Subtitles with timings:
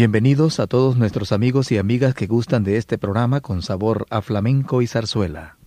[0.00, 4.22] Bienvenidos a todos nuestros amigos y amigas que gustan de este programa con sabor a
[4.22, 5.58] flamenco y zarzuela.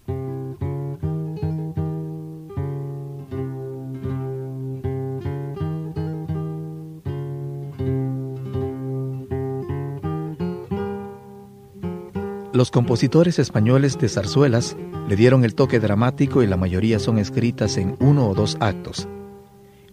[12.54, 14.76] Los compositores españoles de zarzuelas
[15.08, 19.08] le dieron el toque dramático y la mayoría son escritas en uno o dos actos,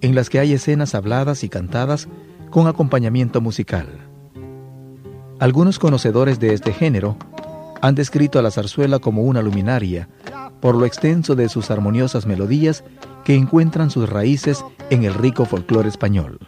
[0.01, 2.09] en las que hay escenas habladas y cantadas
[2.49, 4.10] con acompañamiento musical.
[5.41, 7.17] Algunos conocedores de este género
[7.81, 10.07] han descrito a la zarzuela como una luminaria,
[10.61, 12.85] por lo extenso de sus armoniosas melodías
[13.25, 16.39] que encuentran sus raíces en el rico folclore español.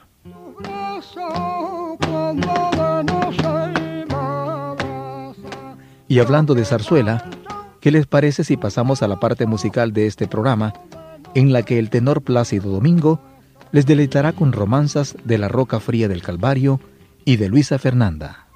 [6.06, 7.24] Y hablando de zarzuela,
[7.80, 10.74] ¿qué les parece si pasamos a la parte musical de este programa,
[11.34, 13.22] en la que el tenor Plácido Domingo
[13.70, 16.78] les deleitará con romanzas de La Roca Fría del Calvario
[17.24, 18.51] y de Luisa Fernanda?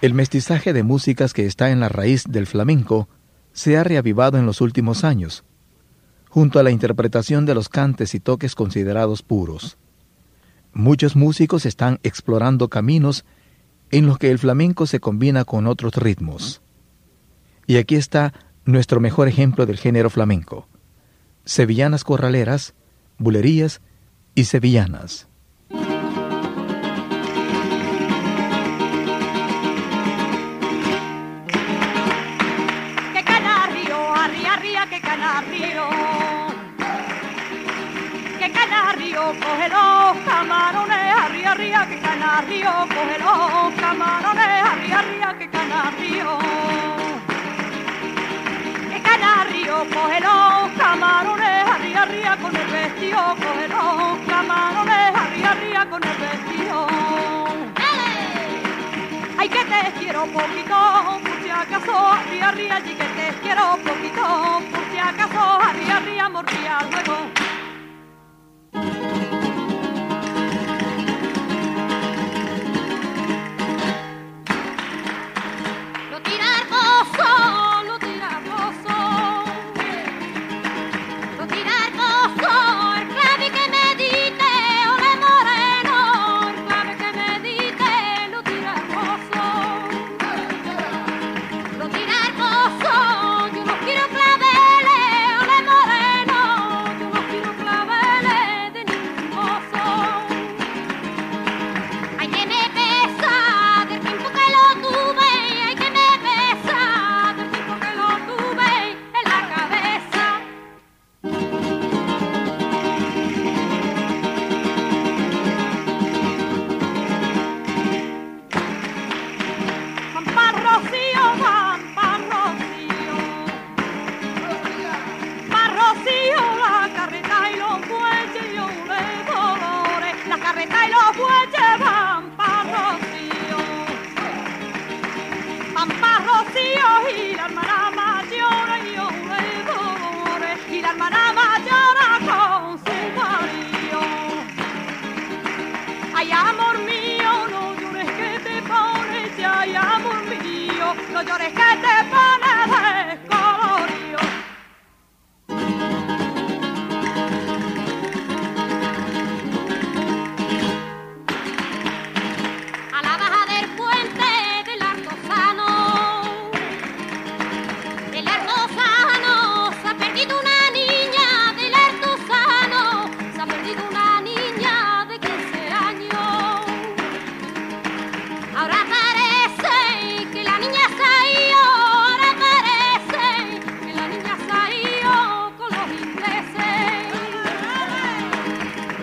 [0.00, 3.08] El mestizaje de músicas que está en la raíz del flamenco
[3.52, 5.44] se ha reavivado en los últimos años,
[6.30, 9.76] junto a la interpretación de los cantes y toques considerados puros.
[10.72, 13.26] Muchos músicos están explorando caminos
[13.90, 16.62] en los que el flamenco se combina con otros ritmos.
[17.66, 18.32] Y aquí está
[18.64, 20.66] nuestro mejor ejemplo del género flamenco.
[21.44, 22.72] Sevillanas corraleras,
[23.18, 23.82] bulerías
[24.34, 25.29] y sevillanas.
[39.38, 46.38] Coge los camarones, arriba, arriba, que canario, coge los camarones, arriba, arriba, que canario.
[48.90, 55.86] Que canario, coge los camarones, arriba, arriba, con el vestido, coge los camarones, arriba, arriba,
[55.86, 56.86] con el vestido.
[59.38, 64.49] Ay, que te quiero poquito, por si acaso, arriba, arriba, y que te quiero poquito,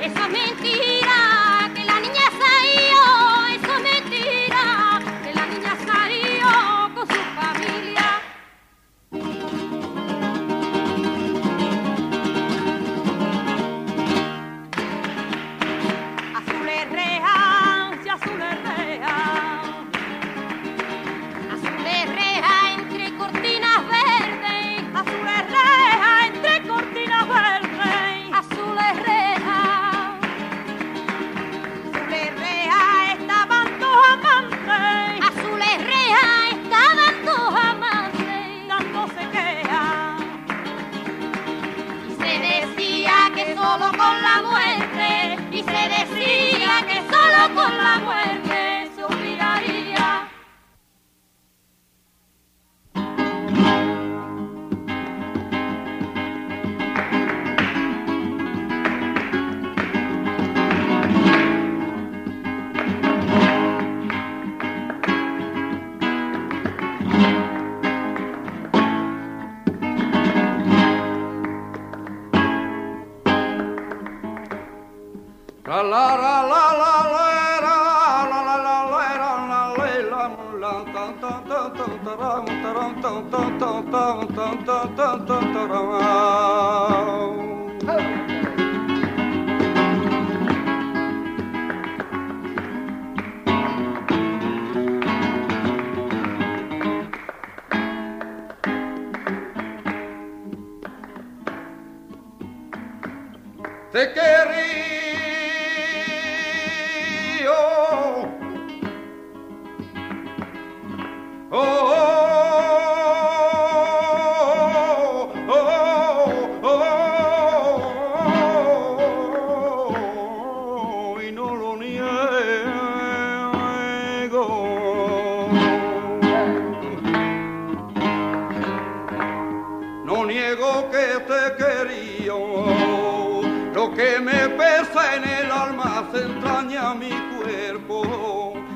[0.08, 0.97] diversamente
[103.92, 104.57] Te quiero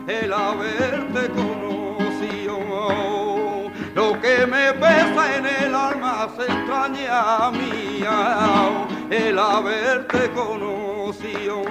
[0.07, 2.59] el haberte conocido.
[3.95, 11.63] Lo que me pesa en el alma se extraña mía, el haberte conocido.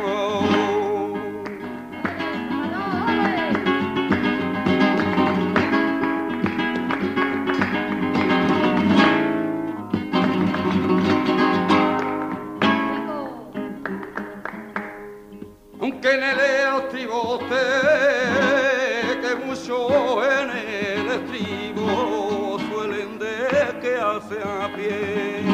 [16.01, 17.61] che nelle altre volte
[19.21, 25.45] que mucho en el estribo suelen de que hace a pie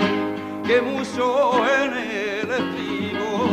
[0.64, 3.48] que mucho en el estribo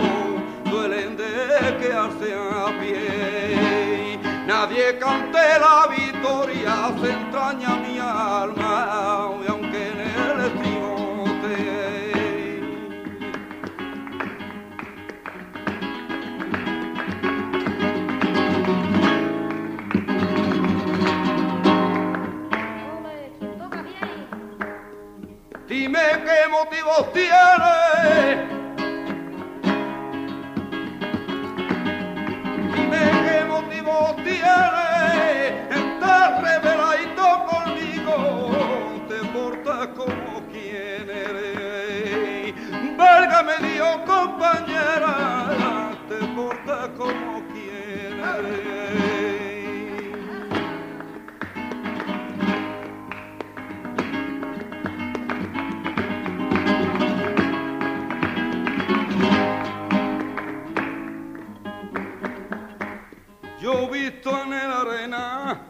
[0.69, 4.19] suelen de que hace a pie.
[4.45, 8.62] Nadie cante la victoria se entraña mi alma
[27.01, 28.52] tiene.
[64.31, 65.61] en la arena.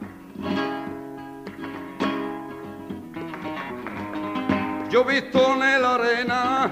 [4.90, 6.70] Yo he visto en la arena,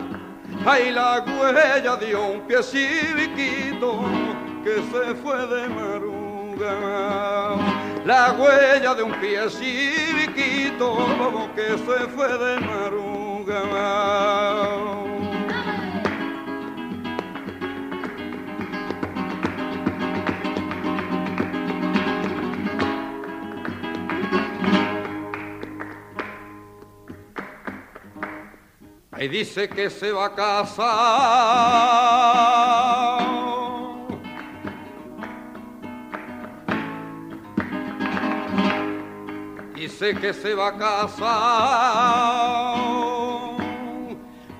[0.66, 4.04] hay la huella de un pie civiquito
[4.64, 6.76] que se fue de maruga.
[8.06, 10.98] La huella de un pie civiquito
[11.56, 13.62] que se fue de maruga.
[29.22, 30.82] Y dice que se va a casar.
[39.76, 41.22] Dice que se va a casar.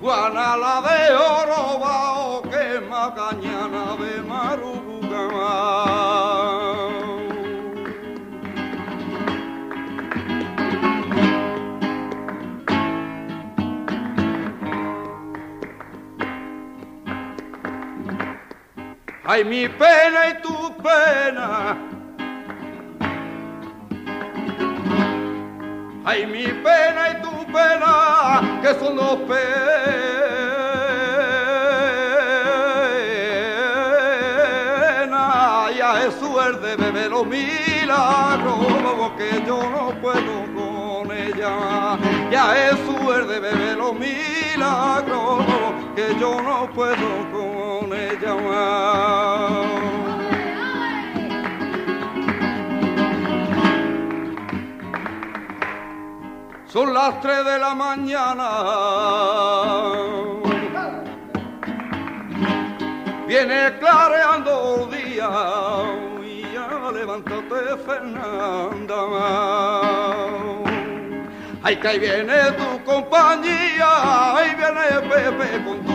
[0.00, 4.21] Juana la de oro o que macañana de
[19.24, 21.78] Ay, mi pena y tu pena.
[26.04, 30.32] Ay, mi pena y tu pena, que son dos penas.
[35.76, 41.96] Ya es suerte, bebé, los milagros, que yo no puedo con ella.
[42.30, 45.44] Ya es suerte, bebé, los milagros,
[45.94, 47.21] que yo no puedo
[56.66, 58.48] Son las tres de la mañana.
[63.26, 65.30] Viene clareando el día
[66.24, 69.00] y ya levántate Fernanda.
[71.64, 75.91] Ay, que ahí viene tu compañía, ahí viene Pepe con tu.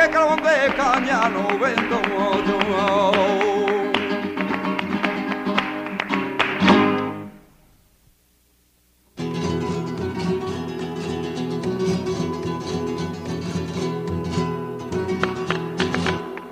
[0.00, 2.00] Ay, que carbón de caña no vendo
[2.46, 2.60] yo.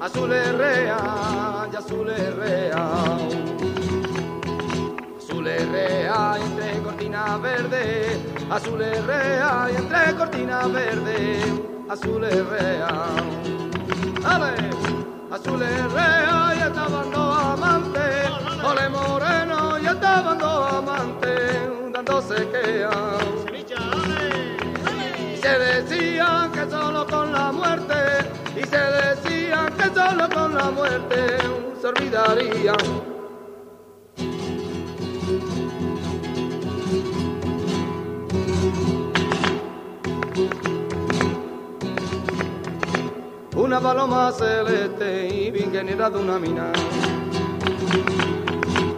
[0.00, 2.10] azul herrea y azul
[6.38, 12.88] y entre cortina verde, azul herrea y entre cortina verde, azul herrea.
[14.24, 14.54] ¡Ale!
[15.30, 18.30] Azul herrea y estaban dos amantes,
[18.64, 22.90] ole moreno y estaban dos amantes, dándose quea.
[25.32, 27.94] Y se decían que solo con la muerte,
[28.56, 31.38] y se decían que solo con la muerte
[31.80, 33.17] se olvidarían.
[43.68, 46.72] Una paloma celeste y ingeniera de una mina.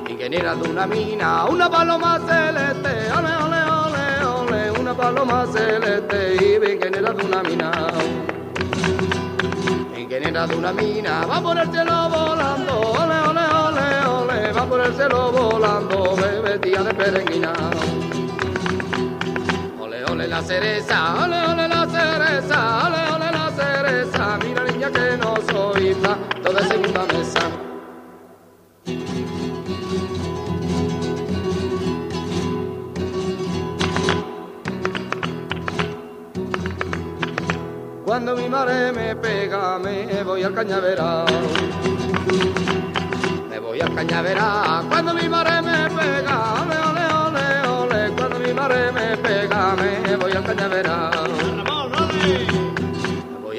[0.08, 6.72] Ingeniera de una mina, una paloma celeste, ole, ole, ole, ole, una paloma celeste y
[6.72, 7.72] ingeniera de una mina.
[9.98, 14.80] Ingeniera de una mina, va por el cielo volando, ole, ole, ole, ole, va por
[14.82, 17.52] el cielo volando, bebé tía de peregrina.
[19.80, 23.09] Ole, ole la cereza, ole, ole la cereza, ole,
[24.42, 27.40] mira niña que no soy plato de segunda mesa.
[38.04, 41.26] Cuando mi madre me pega, me voy al cañaveral.
[43.48, 44.86] Me voy al cañaveral.
[44.88, 48.12] Cuando mi madre me pega, ole, ole, ole, ole.
[48.16, 51.30] Cuando mi madre me pega, me voy al cañaveral.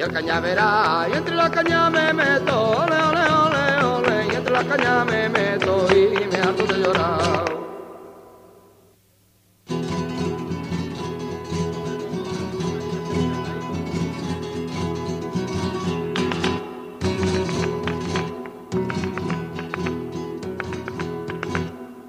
[0.02, 4.32] Voy al cañaveral y entre la caña me meto, ole, ole, ole, ole.
[4.32, 7.44] Y entre la caña me meto y me harto de llorar.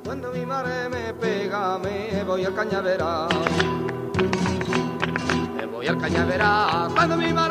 [0.03, 3.29] Cuando mi madre me pega, me voy al cañaveral.
[5.56, 6.91] Me voy al cañaveral.
[6.95, 7.42] Cuando mi madre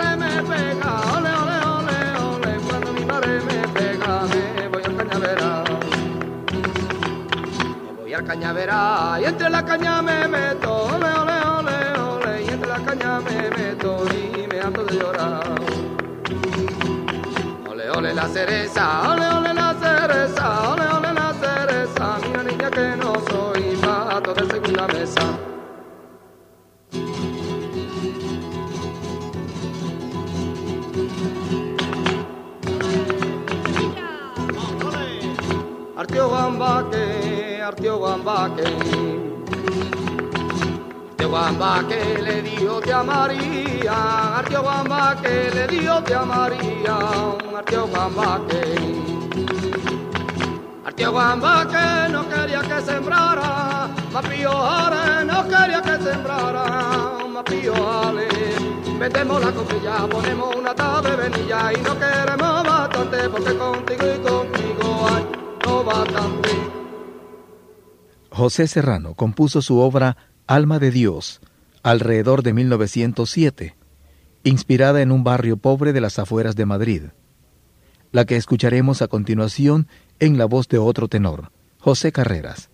[8.66, 12.42] cañaveral y entre la caña me meto, ole, ole, ole, ole.
[12.42, 15.54] Y entre la caña me meto y me harto de llorar.
[17.70, 22.96] Ole, ole la cereza, ole, ole la cereza, ole, ole la cereza, mira niña que
[22.96, 25.22] no soy pato de segunda mesa.
[35.96, 37.21] Artio Guambaque,
[37.72, 38.64] Artio Guambaque
[42.20, 46.98] le dio te a María, Artio Guambaque le dio te a María.
[50.84, 58.28] Artio Guambaque no quería que sembrara, Mapío Ale no quería que sembrara, Mapío Ale.
[58.98, 65.08] Metemos la copilla, ponemos una tabla venilla y no queremos bastante porque contigo y conmigo
[65.08, 65.24] hay
[65.64, 66.81] no bastante.
[68.32, 70.16] José Serrano compuso su obra
[70.46, 71.40] Alma de Dios
[71.82, 73.76] alrededor de 1907,
[74.44, 77.02] inspirada en un barrio pobre de las afueras de Madrid.
[78.10, 82.70] La que escucharemos a continuación en la voz de otro tenor, José Carreras,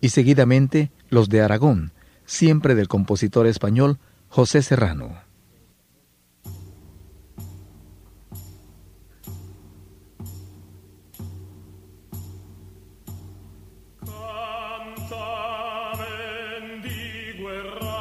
[0.00, 1.92] y seguidamente los de Aragón,
[2.26, 5.16] siempre del compositor español José Serrano.
[17.42, 17.91] guerra.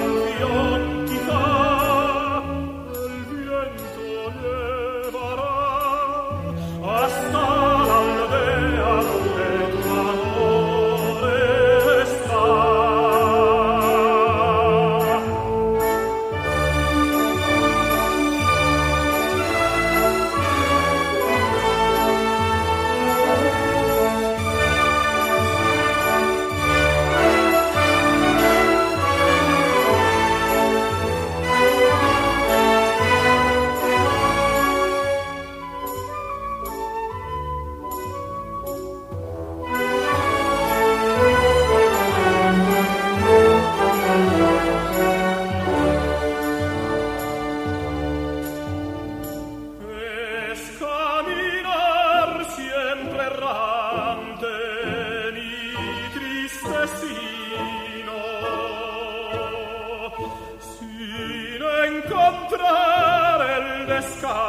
[0.00, 0.73] Tu
[62.04, 64.43] incontrare il descanso.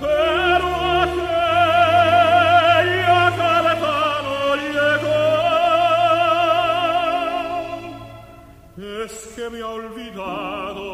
[0.00, 1.40] Pero a qué
[2.90, 5.20] y a Calebano llegó.
[9.04, 10.86] Es que me ha olvidado,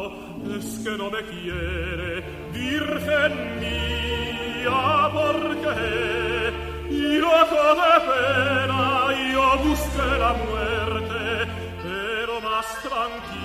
[0.57, 2.11] es que no me quiere,
[2.51, 5.77] virgen mía, porque
[6.89, 8.81] Yo a toda pena
[9.19, 11.21] y yo busqué la muerte,
[11.83, 13.36] pero más tranquila.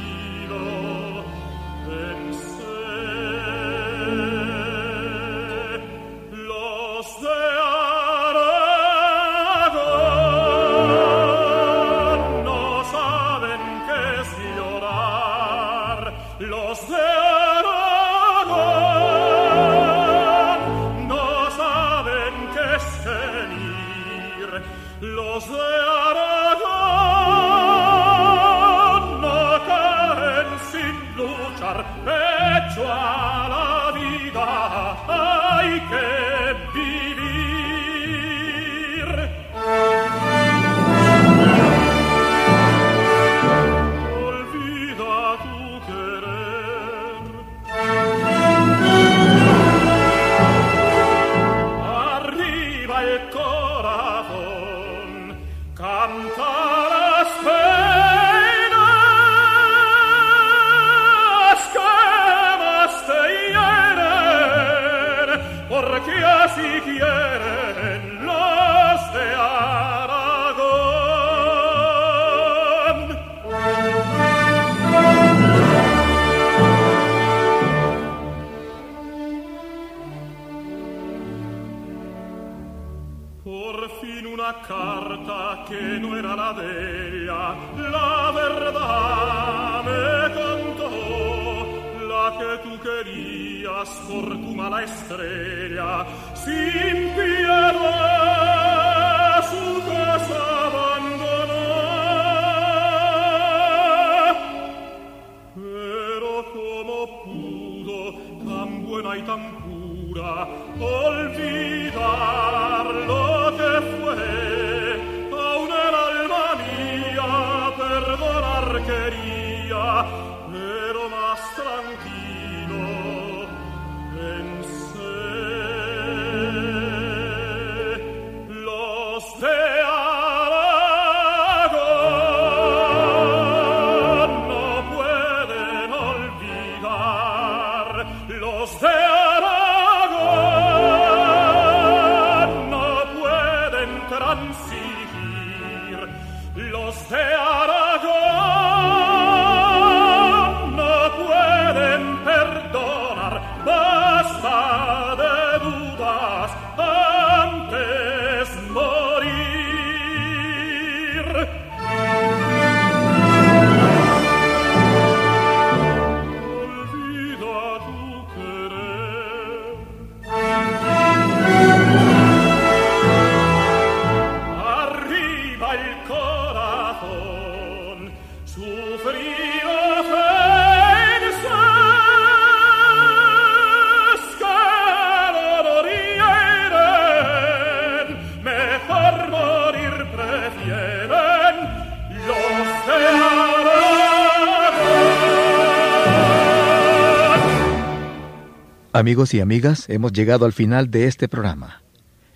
[199.02, 201.82] Amigos y amigas, hemos llegado al final de este programa.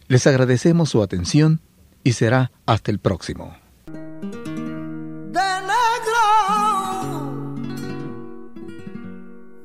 [0.08, 1.60] Les agradecemos su atención
[2.02, 3.56] y será hasta el próximo.
[3.86, 3.92] De
[5.62, 6.24] negro,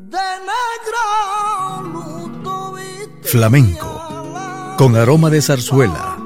[0.09, 0.19] de
[2.45, 2.71] negro,
[3.23, 6.19] Flamenco, con aroma de zarzuela.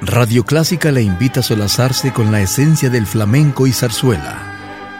[0.00, 4.49] Radio Clásica le invita a solazarse con la esencia del flamenco y zarzuela